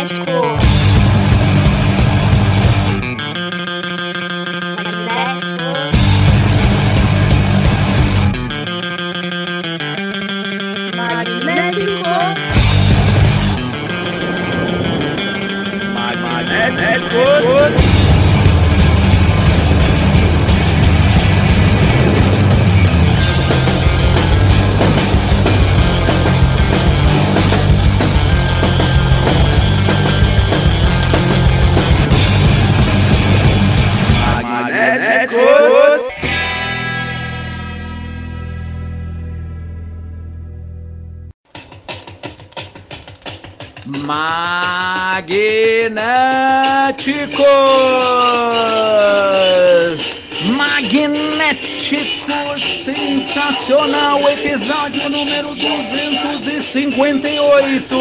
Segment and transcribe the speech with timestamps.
[0.00, 0.69] Magnético.
[47.10, 47.42] Magnéticos!
[50.56, 57.96] Magnéticos sensacional, episódio número 258.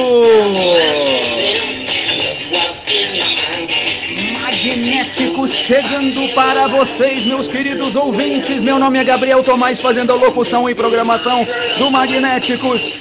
[4.42, 8.61] Magnéticos chegando para vocês, meus queridos ouvintes.
[8.61, 11.48] Meu nome é Gabriel Tomás, fazendo a locução e programação
[11.80, 12.92] do Magnéticos.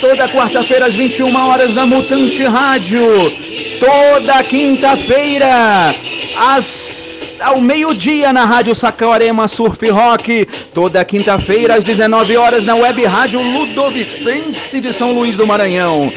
[0.00, 3.45] Toda quarta-feira às 21 horas na Mutante Rádio.
[3.80, 5.94] Toda quinta-feira
[6.36, 10.46] às ao meio-dia na Rádio Saquarema Surf Rock.
[10.72, 16.12] Toda quinta-feira às 19 horas na Web Rádio Ludovicense de São Luís do Maranhão.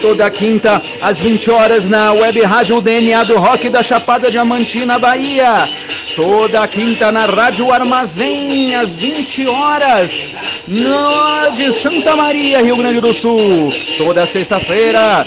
[0.00, 5.68] Toda quinta às 20 horas na Web Rádio DNA do Rock da Chapada Diamantina, Bahia.
[6.16, 10.30] Toda quinta na Rádio Armazém às 20 horas
[10.66, 13.72] no de Santa Maria, Rio Grande do Sul.
[13.98, 15.26] Toda sexta-feira,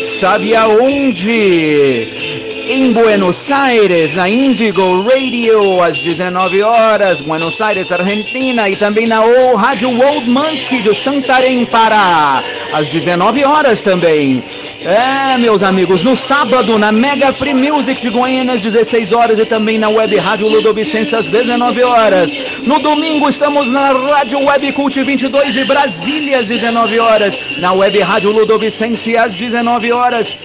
[0.00, 2.27] sabe aonde?
[2.70, 9.24] Em Buenos Aires, na Indigo Radio, às 19 horas, Buenos Aires, Argentina, e também na
[9.24, 14.44] o Rádio World Monkey de Santarém, Pará, às 19 horas também.
[14.82, 19.46] É, meus amigos, no sábado, na Mega Free Music de Goiânia, às 16 horas, e
[19.46, 22.30] também na Web Rádio Ludovicense, às 19 horas.
[22.64, 27.98] No domingo, estamos na Rádio Web Cult 22 de Brasília, às 19 horas, na Web
[28.00, 30.36] Rádio Ludovicense, às 19 horas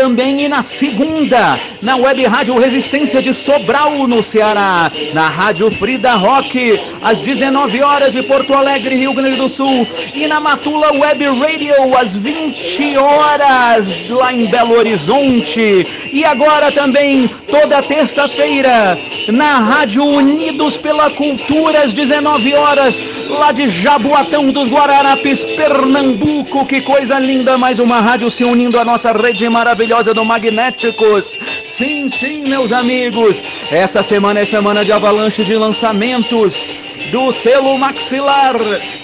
[0.00, 6.14] também e na segunda, na Web Rádio Resistência de Sobral, no Ceará, na Rádio Frida
[6.14, 11.22] Rock, às 19 horas de Porto Alegre, Rio Grande do Sul, e na Matula Web
[11.26, 15.86] Radio, às 20 horas, lá em Belo Horizonte.
[16.10, 23.04] E agora também, toda terça-feira, na Rádio Unidos pela Cultura, às 19 horas,
[23.38, 26.66] lá de Jaboatão dos Guararapes, Pernambuco.
[26.66, 31.38] Que coisa linda, mais uma rádio se unindo à nossa rede maravilhosa do Magnéticos.
[31.64, 36.68] Sim, sim, meus amigos, essa semana é semana de avalanche de lançamentos
[37.10, 38.56] do selo Maxilar.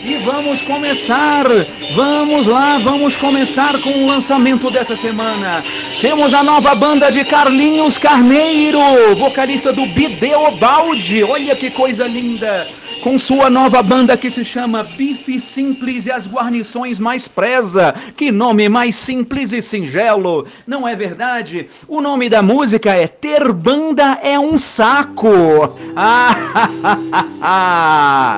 [0.04, 1.47] E vamos começar,
[1.94, 5.64] vamos lá, vamos começar com o lançamento dessa semana.
[6.00, 8.81] Temos a nova banda de Carlinhos Carneiro,
[9.16, 11.25] vocalista do Bideobaldi.
[11.25, 12.69] Olha que coisa linda
[13.06, 17.94] com sua nova banda que se chama Bife Simples e as Guarnições Mais Preza.
[18.17, 21.69] Que nome mais simples e singelo, não é verdade?
[21.87, 25.77] O nome da música é Ter Banda é um Saco.
[25.94, 26.34] Ah,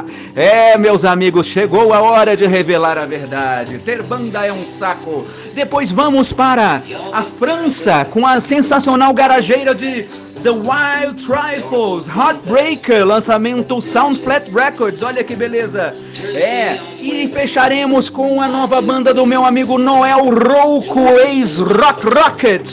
[0.37, 3.79] é, meus amigos, chegou a hora de revelar a verdade.
[3.79, 5.27] Ter banda é um saco.
[5.55, 10.07] Depois vamos para a França com a sensacional garageira de
[10.43, 15.95] The Wild Trifles, Heartbreaker, lançamento Soundflat Records, olha que beleza.
[16.23, 22.69] É, e fecharemos com a nova banda do meu amigo Noel Rouco, ex-Rock Rocket.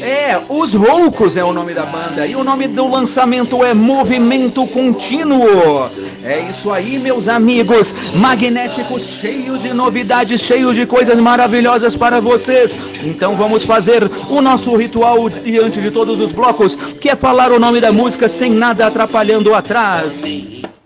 [0.00, 4.66] É, Os Roucos é o nome da banda, e o nome do lançamento é Movimento
[4.66, 5.90] Contínuo.
[6.22, 12.76] É isso aí, meus amigos, magnéticos, cheio de novidades, cheio de coisas maravilhosas para vocês.
[13.02, 17.58] Então vamos fazer o nosso ritual diante de todos os blocos, que é falar o
[17.58, 20.22] nome da música sem nada atrapalhando atrás.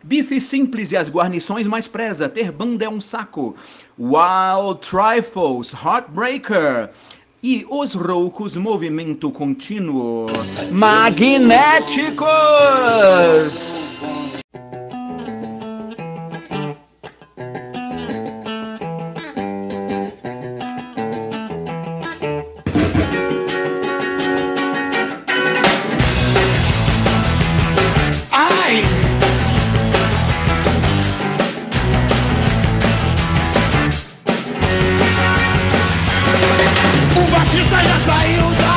[0.03, 2.31] Bife simples e as guarnições mais preza.
[2.31, 3.55] Ter banda é um saco.
[3.99, 6.89] Wild Trifles, Heartbreaker.
[7.43, 10.28] E os roucos, movimento contínuo.
[10.72, 12.25] Magnéticos!
[37.54, 38.73] O baixista já saiu da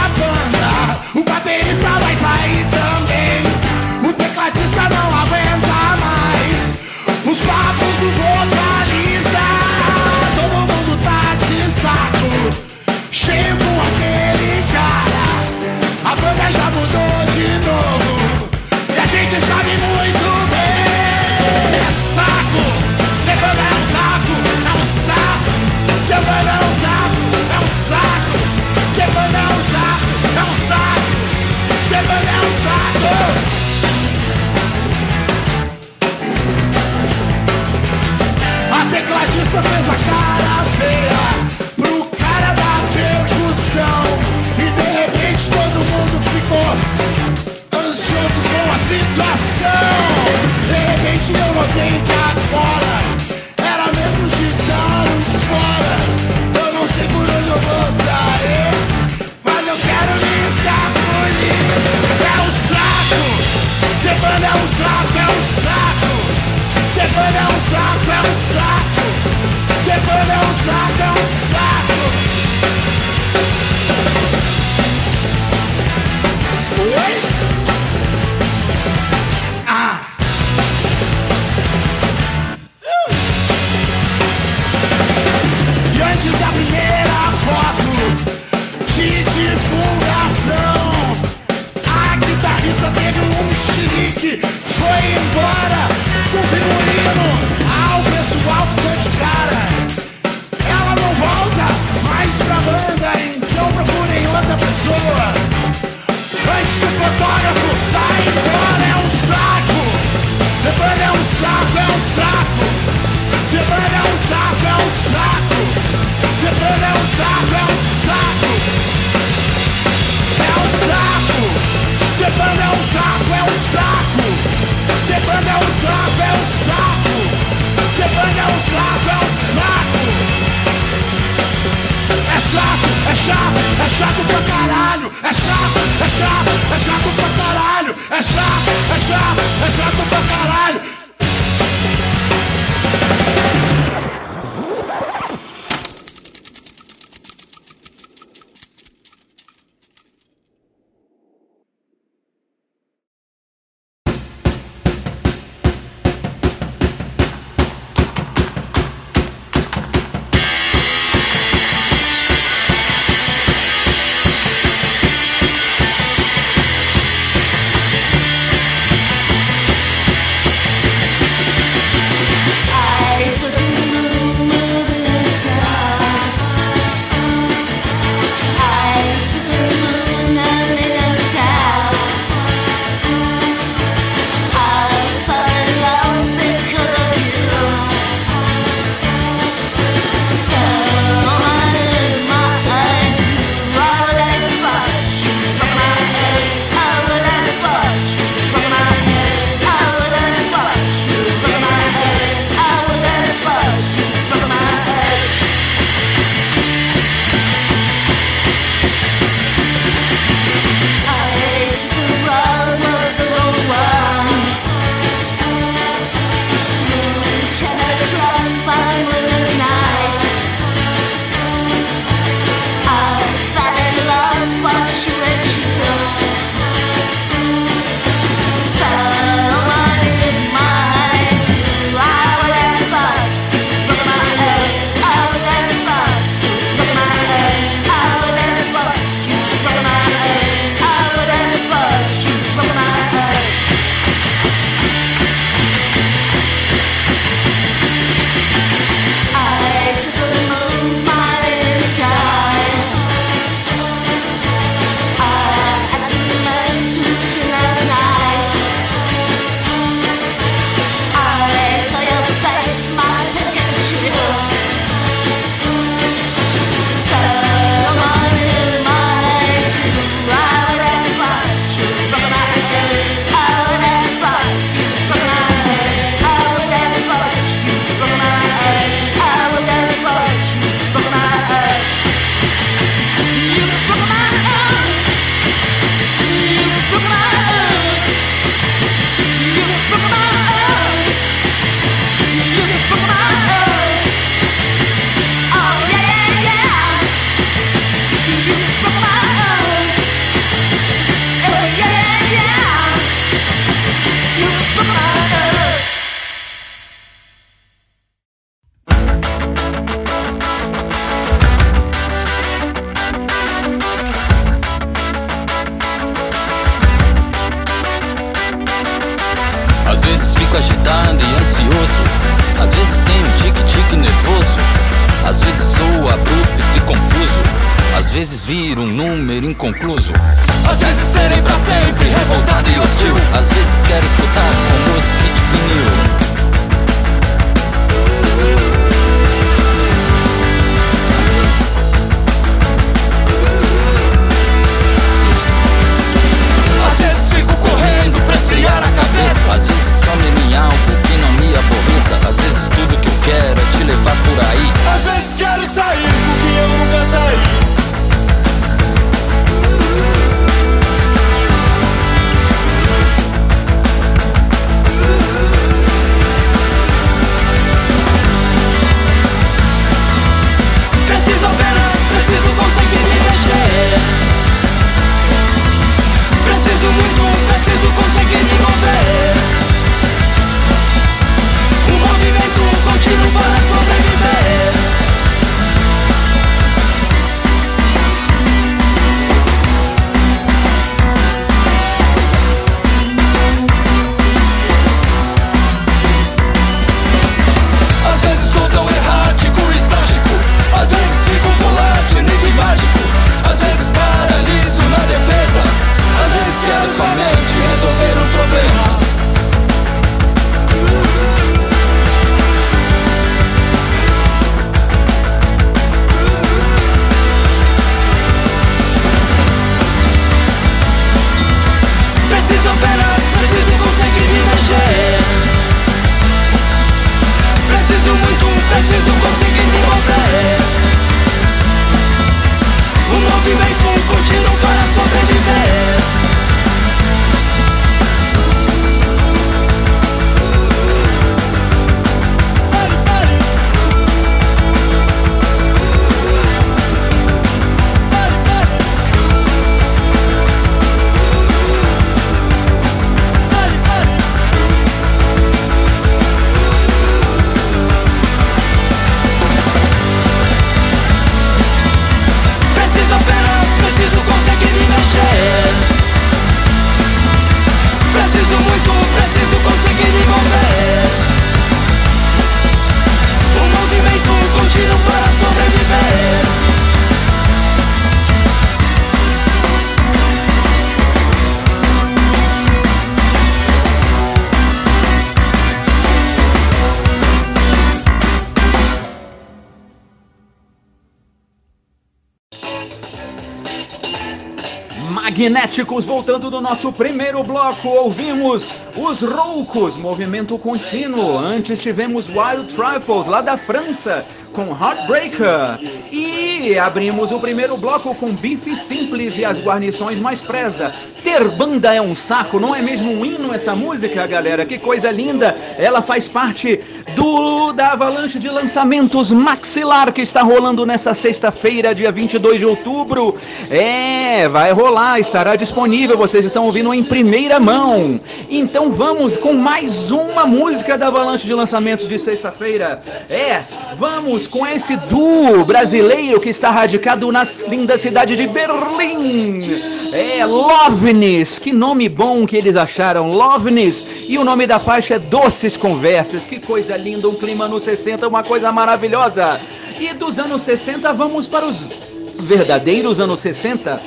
[495.37, 501.37] Magnéticos, voltando do nosso primeiro bloco, ouvimos Os Roucos, movimento contínuo.
[501.37, 505.80] Antes tivemos Wild Trifles, lá da França, com Heartbreaker.
[506.11, 510.94] E abrimos o primeiro bloco com Bife Simples e as guarnições mais preza.
[511.23, 514.65] Ter banda é um saco, não é mesmo um hino essa música, galera?
[514.65, 515.56] Que coisa linda!
[515.77, 516.80] Ela faz parte
[517.15, 523.36] do da avalanche de lançamentos Maxilar que está rolando nessa sexta-feira, dia 22 de outubro.
[523.69, 528.19] É, vai rolar, estará disponível, vocês estão ouvindo em primeira mão.
[528.49, 533.01] Então vamos com mais uma música da avalanche de lançamentos de sexta-feira.
[533.30, 533.62] É,
[533.95, 539.82] vamos com esse duo brasileiro que está radicado na linda cidade de Berlim.
[540.12, 544.06] É Lovenis, que nome bom que eles acharam, Lovenis.
[544.27, 546.45] E o nome da faixa é Doces Conversas.
[546.45, 549.60] Que coisa linda, um clima nos 60, uma coisa maravilhosa.
[549.99, 551.88] E dos anos 60 vamos para os
[552.36, 554.01] verdadeiros anos 60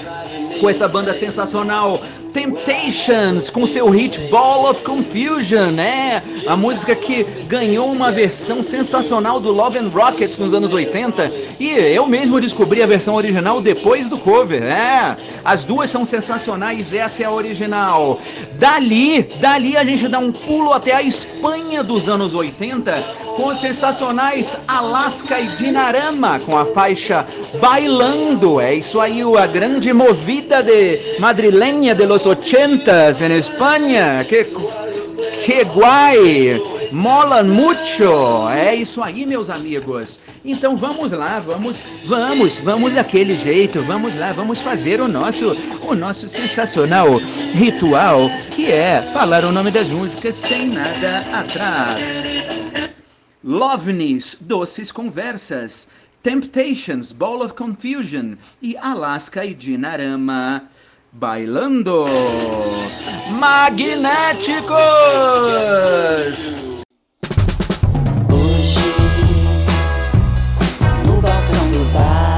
[0.60, 2.00] com essa banda sensacional
[2.32, 6.22] Temptations com seu hit Ball of Confusion, né?
[6.46, 11.70] A música que ganhou uma versão sensacional do Love and Rockets nos anos 80 e
[11.70, 15.16] eu mesmo descobri a versão original depois do cover, né?
[15.44, 18.20] As duas são sensacionais, essa é a original.
[18.54, 23.60] Dali, dali a gente dá um pulo até a Espanha dos anos 80 com os
[23.60, 27.26] sensacionais Alaska e Dinarama com a faixa
[27.60, 28.60] Bailando.
[28.60, 34.24] É isso aí, a grande movida de madrilenha de los ochentas en Espanha.
[34.28, 34.44] Que,
[35.44, 36.60] que guai!
[36.92, 38.48] Molan mucho!
[38.48, 40.18] É isso aí, meus amigos.
[40.44, 45.94] Então vamos lá, vamos, vamos, vamos daquele jeito, vamos lá, vamos fazer o nosso, o
[45.94, 47.18] nosso sensacional
[47.52, 52.04] ritual, que é falar o nome das músicas sem nada atrás.
[53.44, 55.88] Lovenis, Doces Conversas,
[56.22, 60.68] Temptations, Ball of Confusion e Alaska e Dinarama.
[61.12, 62.06] Bailando
[63.32, 64.70] Magnéticos!
[68.32, 68.94] Hoje,
[71.04, 72.29] no balcão do bar,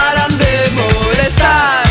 [0.00, 1.89] paran de molestar.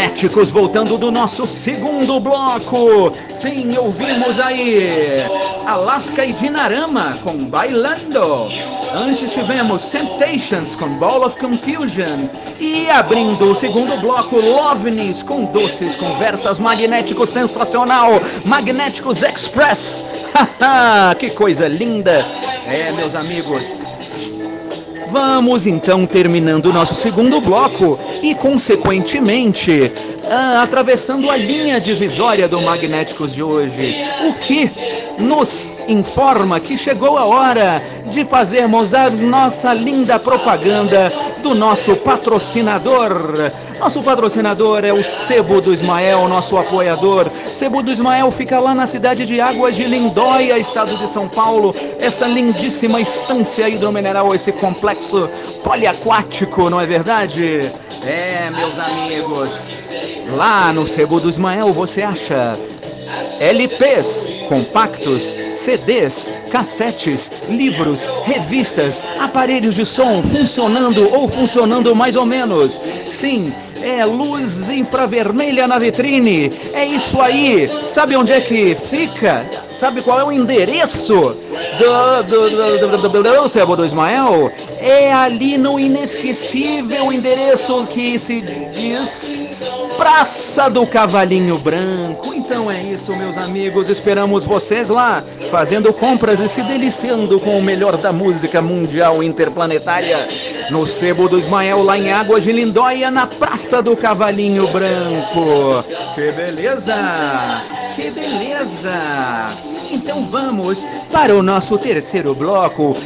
[0.00, 3.12] Magnéticos voltando do nosso segundo bloco.
[3.34, 5.26] Sim, ouvimos aí
[5.66, 8.48] Alaska e Dinarama com Bailando.
[8.94, 12.30] Antes tivemos Temptations com Ball of Confusion.
[12.58, 18.22] E abrindo o segundo bloco, Lovenis com doces conversas magnéticos sensacional.
[18.42, 20.02] Magnéticos Express.
[21.18, 22.26] Que coisa linda.
[22.66, 23.76] É, meus amigos,
[25.10, 29.92] Vamos então terminando o nosso segundo bloco e, consequentemente,
[30.30, 34.70] ah, atravessando a linha divisória do Magnéticos de hoje, o que
[35.18, 43.50] nos informa que chegou a hora de fazermos a nossa linda propaganda do nosso patrocinador.
[43.80, 47.30] Nosso patrocinador é o Sebo do Ismael, nosso apoiador.
[47.50, 51.74] Sebo do Ismael fica lá na cidade de Águas de Lindóia, estado de São Paulo.
[51.98, 55.30] Essa lindíssima estância hidromineral, esse complexo
[55.64, 57.72] poliaquático, não é verdade?
[58.02, 59.66] É, meus amigos.
[60.28, 62.58] Lá no Sebo do Ismael você acha
[63.40, 72.80] LPs, compactos, CDs, cassetes, livros, revistas, aparelhos de som funcionando ou funcionando mais ou menos.
[73.06, 76.52] Sim, é luz infravermelha na vitrine.
[76.72, 77.70] É isso aí.
[77.84, 79.46] Sabe onde é que fica?
[79.80, 81.14] Sabe qual é o endereço
[81.78, 84.52] do, do, do, do, do, do Sebo do Ismael?
[84.78, 88.42] É ali no inesquecível endereço que se
[88.74, 89.38] diz
[89.96, 92.34] Praça do Cavalinho Branco.
[92.34, 93.88] Então é isso, meus amigos.
[93.88, 100.28] Esperamos vocês lá, fazendo compras e se deliciando com o melhor da música mundial interplanetária.
[100.70, 105.82] No Sebo do Ismael, lá em Águas de Lindóia, na Praça do Cavalinho Branco.
[106.14, 106.94] Que beleza!
[108.00, 109.58] Que beleza!
[109.90, 112.96] Então vamos para o nosso terceiro bloco,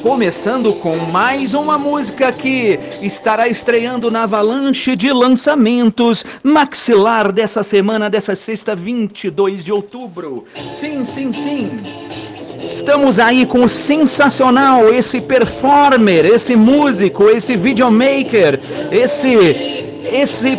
[0.00, 8.08] começando com mais uma música que estará estreando na avalanche de lançamentos maxilar dessa semana,
[8.08, 10.44] dessa sexta 22 de outubro.
[10.70, 11.70] Sim, sim, sim.
[12.64, 18.60] Estamos aí com o sensacional, esse performer, esse músico, esse videomaker,
[18.92, 20.56] esse esse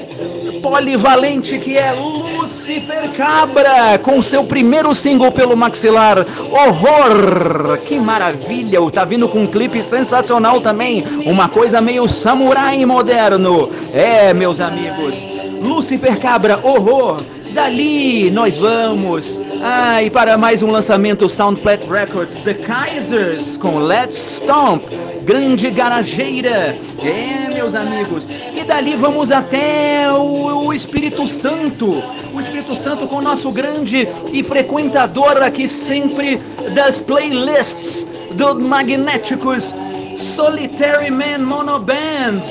[0.66, 7.78] polivalente que é Lucifer Cabra, com seu primeiro single pelo maxilar, Horror!
[7.86, 8.80] Que maravilha!
[8.92, 13.70] Tá vindo com um clipe sensacional também, uma coisa meio samurai moderno.
[13.94, 15.16] É, meus amigos,
[15.62, 17.22] Lucifer Cabra, Horror!
[17.54, 19.40] Dali nós vamos.
[19.68, 24.84] Ah, e para mais um lançamento Soundplat Records, The Kaisers com Let's Stomp,
[25.24, 26.78] grande garageira.
[27.00, 28.30] É, meus amigos.
[28.30, 32.04] E dali vamos até o, o Espírito Santo.
[32.32, 36.40] O Espírito Santo com o nosso grande e frequentador aqui sempre
[36.76, 39.74] das playlists do Magnéticos
[40.16, 42.44] Solitary Man Monoband,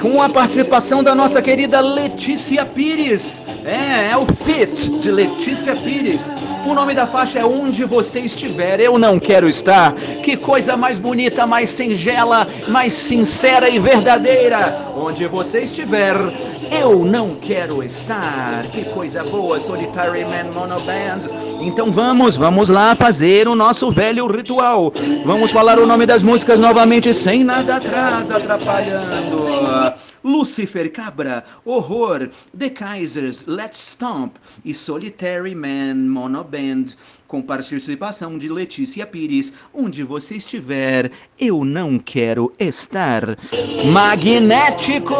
[0.00, 3.42] com a participação da nossa querida Letícia Pires.
[3.64, 6.30] É, é o Fit de Letícia Pires.
[6.66, 9.94] O nome da faixa é Onde Você Estiver, Eu Não Quero Estar.
[10.22, 14.92] Que coisa mais bonita, mais singela, mais sincera e verdadeira.
[14.94, 16.14] Onde você estiver,
[16.70, 18.66] eu não quero estar.
[18.70, 21.30] Que coisa boa, Solitary Man Monoband.
[21.60, 24.92] Então vamos, vamos lá fazer o nosso velho ritual.
[25.24, 29.46] Vamos falar o nome das músicas novamente sem nada atrás atrapalhando.
[30.24, 36.86] Lucifer Cabra, Horror, The Kaisers, Let's Stomp e Solitary Man Monoband,
[37.28, 39.52] com participação de Letícia Pires.
[39.72, 43.36] Onde você estiver, eu não quero estar.
[43.84, 45.16] Magnéticos!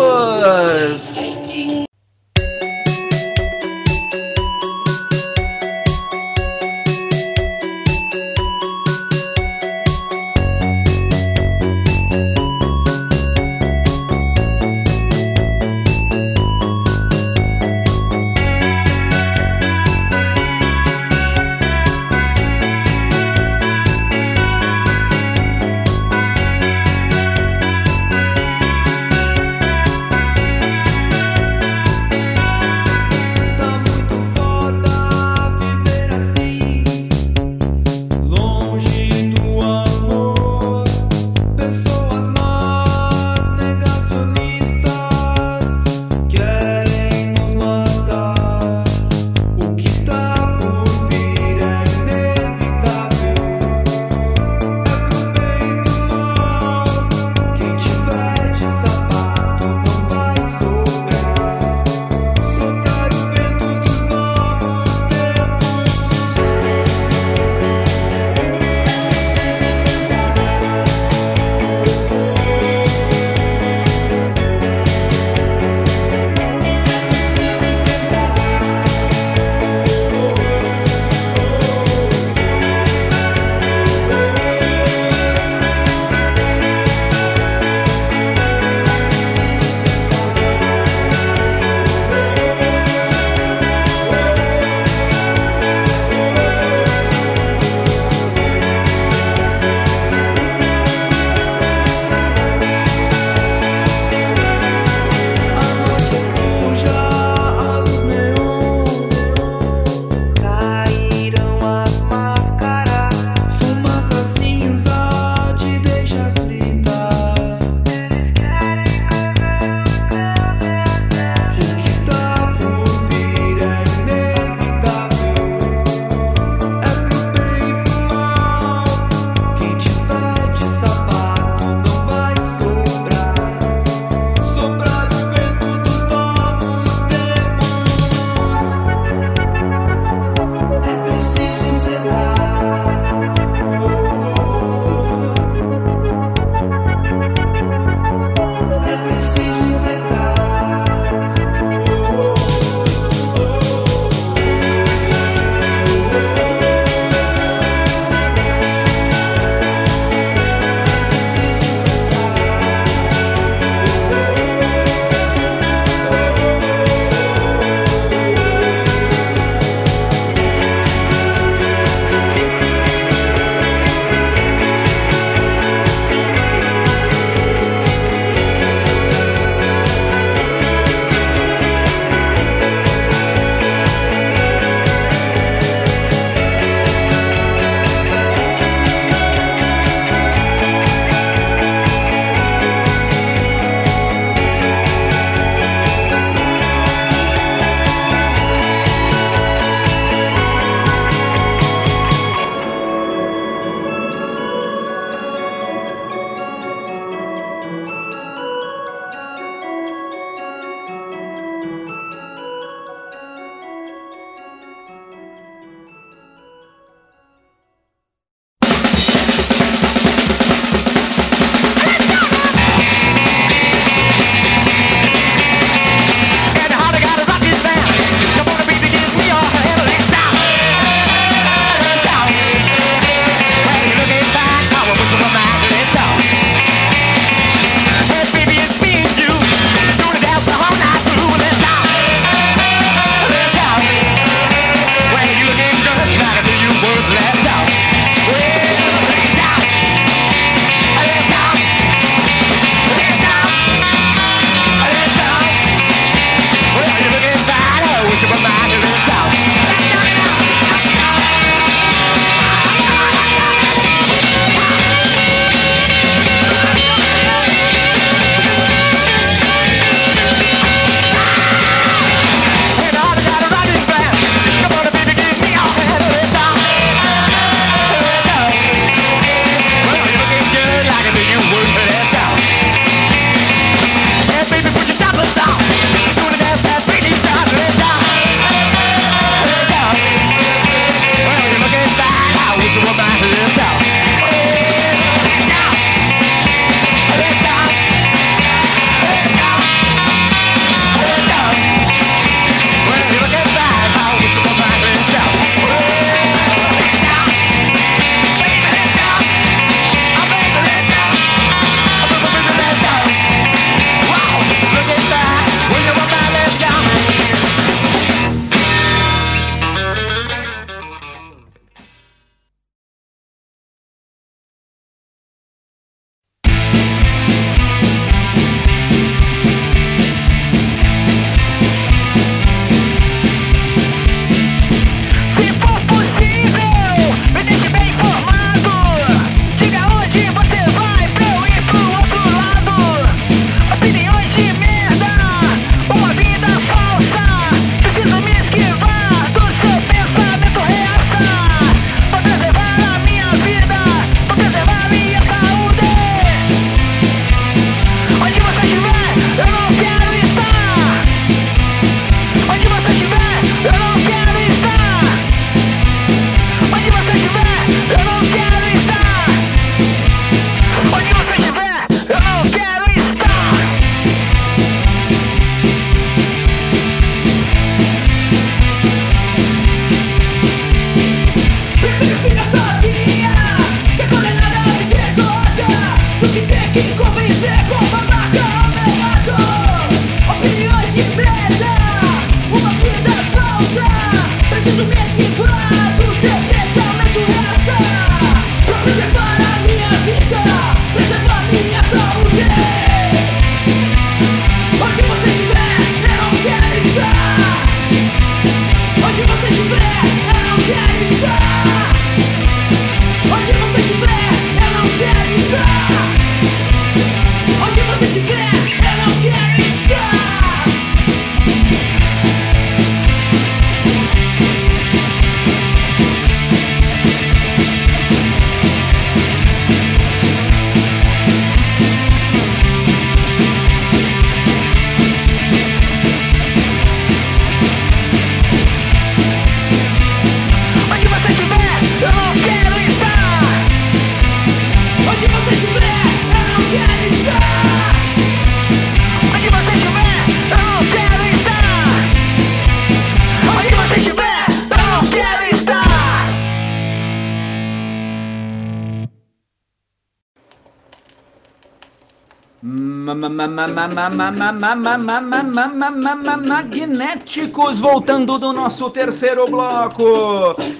[466.42, 470.04] Magnéticos, voltando do nosso terceiro bloco.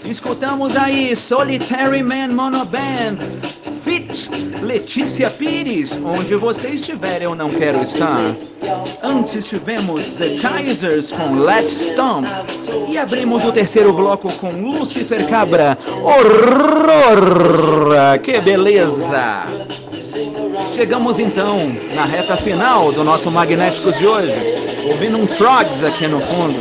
[0.05, 3.17] Escutamos aí Solitary Man Monoband,
[3.83, 4.29] Fit,
[4.61, 8.37] Letícia Pires, onde você estiver eu não quero estar.
[9.03, 12.27] Antes tivemos The Kaisers com Let's Stomp
[12.89, 18.19] e abrimos o terceiro bloco com Lucifer Cabra, Horror!
[18.23, 19.49] Que beleza!
[20.73, 24.35] Chegamos então na reta final do nosso Magnéticos de hoje,
[24.91, 26.59] ouvindo um Trogs aqui no fundo.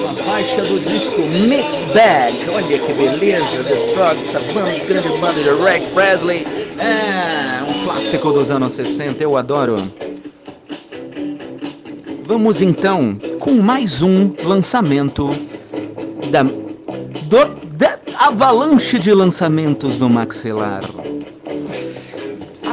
[0.00, 2.48] Uma faixa do disco Mixed Bag.
[2.52, 6.46] Olha que beleza, The Trogs, essa banda, grande banda de Rick Presley.
[6.78, 9.92] É um clássico dos anos 60, eu adoro.
[12.24, 15.36] Vamos então com mais um lançamento
[16.30, 20.82] da, do- da avalanche de lançamentos do Maxilar.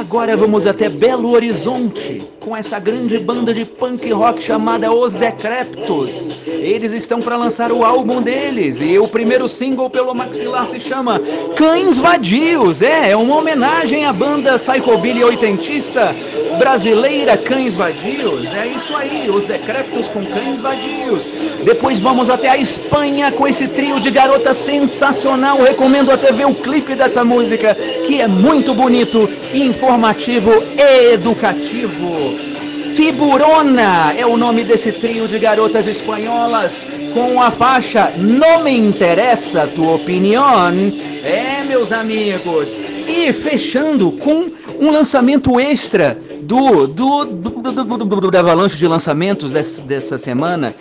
[0.08, 6.32] Agora vamos até Belo Horizonte com essa grande banda de punk rock chamada Os Decreptos.
[6.46, 11.20] Eles estão para lançar o álbum deles e o primeiro single pelo maxilar se chama
[11.54, 12.80] Cães Vadios.
[12.80, 16.16] É, é uma homenagem à banda psychobilly oitentista
[16.58, 18.52] brasileira Cães Vadios.
[18.52, 21.26] É isso aí, Os Decreptos com Cães Vadios.
[21.64, 25.62] Depois vamos até a Espanha com esse trio de garotas sensacional.
[25.62, 27.74] Recomendo até ver o clipe dessa música,
[28.06, 32.48] que é muito bonito, informativo e educativo.
[32.94, 36.84] Tiburona é o nome desse trio de garotas espanholas
[37.14, 40.92] com a faixa Não me interessa tua opinião.
[41.22, 42.78] É, meus amigos.
[43.06, 44.50] E fechando com
[44.80, 46.18] um lançamento extra
[46.48, 50.74] do do, do, do, do, avalanche de lançamentos dessa, dessa semana.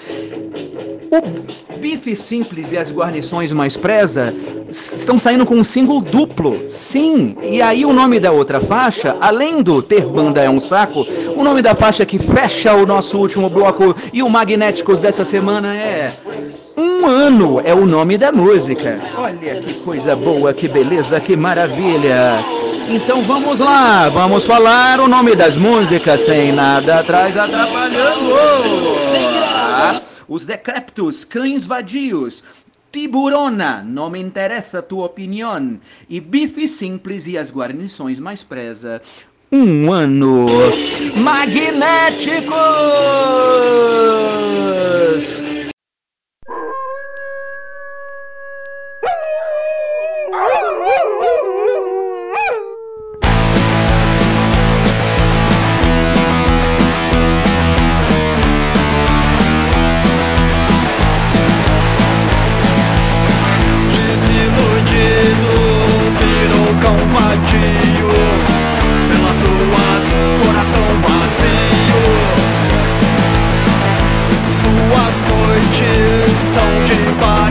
[1.12, 4.34] O Bife Simples e as Guarnições Mais Preza
[4.70, 6.62] estão saindo com um single duplo.
[6.68, 11.06] Sim, e aí o nome da outra faixa, além do Ter Banda é um Saco,
[11.36, 15.76] o nome da faixa que fecha o nosso último bloco e o Magnéticos dessa semana
[15.76, 16.18] é.
[16.78, 19.02] Um ano é o nome da música.
[19.18, 22.44] Olha que coisa boa, que beleza, que maravilha.
[22.90, 28.34] Então vamos lá, vamos falar o nome das músicas sem nada atrás atrapalhando.
[30.28, 32.44] Os Decreptos, Cães Vadios,
[32.92, 35.78] Tiburona, não me interessa tua opinião.
[36.10, 39.02] E Bife Simples e as Guarnições Mais Preza.
[39.52, 40.48] Um ano.
[41.16, 42.58] Magnéticos!
[70.46, 72.02] Coração vazio.
[74.50, 77.47] Suas noites são de bar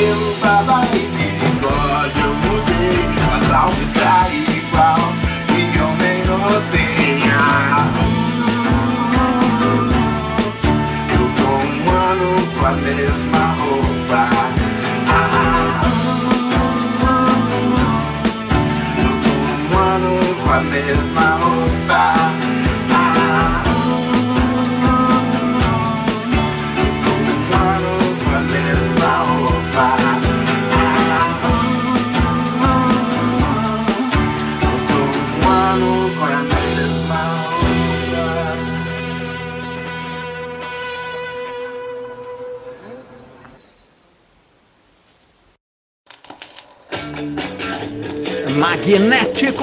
[0.00, 1.29] Cabelo, barba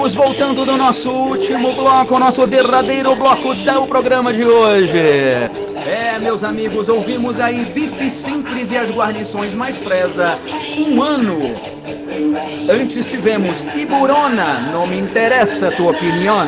[0.08, 4.97] Magnéticos voltando no nosso último bloco, nosso derradeiro bloco do programa de hoje.
[4.97, 10.38] É, meus amigos, ouvimos aí Bife Simples e as Guarnições Mais Preza,
[10.78, 11.55] um ano.
[12.70, 16.47] Antes tivemos Tiburona, não me interessa a tua opinião.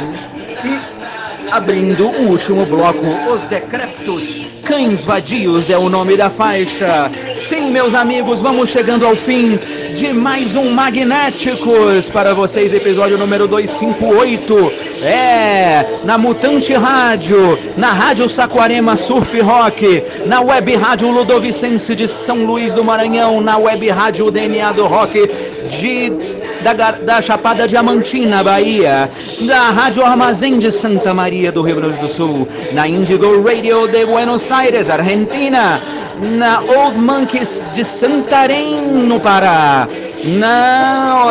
[1.52, 7.12] Abrindo o último bloco, Os Decreptos, Cães Vadios é o nome da faixa.
[7.40, 9.60] Sim, meus amigos, vamos chegando ao fim
[9.96, 14.72] de mais um Magnéticos para vocês, episódio número 258.
[15.02, 22.46] É, na Mutante Rádio, na Rádio Saquarema Surf Rock, na Web Rádio Ludovicense de São
[22.46, 25.28] Luís do Maranhão, na Web Rádio DNA do Rock
[25.68, 29.10] de da, da Chapada Diamantina, Bahia,
[29.48, 34.06] da Rádio Armazém de Santa Maria do Rio Grande do Sul, na Indigo Radio de
[34.06, 35.82] Buenos Aires, Argentina,
[36.20, 39.88] na Old Monkeys de Santarém, no Pará,
[40.26, 41.26] na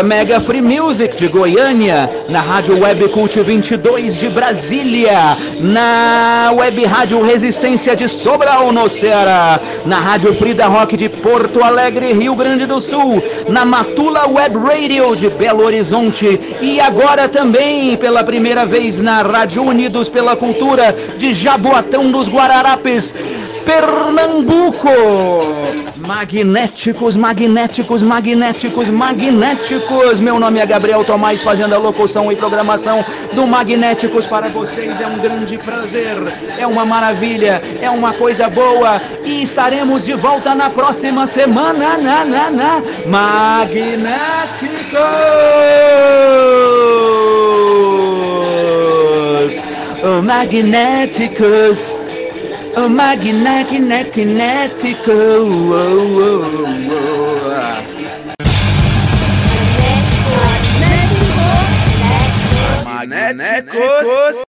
[0.00, 6.84] uh, Mega Free Music de Goiânia, na Rádio Web Cult 22 de Brasília, na Web
[6.86, 12.64] Rádio Resistência de Sobral, no Ceará, na Rádio Frida Rock de Porto Alegre, Rio Grande
[12.64, 13.64] do Sul, na
[14.06, 20.08] Matula Web Radio de Belo Horizonte e agora também pela primeira vez na Rádio Unidos
[20.08, 23.12] pela Cultura de Jaboatão dos Guararapes.
[23.66, 24.88] Pernambuco.
[25.96, 30.20] Magnéticos, magnéticos, magnéticos, magnéticos.
[30.20, 33.04] Meu nome é Gabriel Tomás, fazendo a locução e programação
[33.34, 35.00] do Magnéticos para vocês.
[35.00, 36.16] É um grande prazer,
[36.56, 39.02] é uma maravilha, é uma coisa boa.
[39.24, 41.96] E estaremos de volta na próxima semana.
[41.96, 42.82] Na, na, na.
[43.04, 43.96] Magnéticos.
[50.22, 52.05] Magnéticos.
[52.78, 55.10] Oh, magnético.
[55.10, 56.66] Oh, oh, oh.
[59.64, 60.44] Magnéticos.
[61.24, 62.84] Magnéticos.
[62.84, 64.44] Magnéticos.